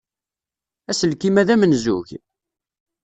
[0.89, 2.07] Aselkim-a d amenzug?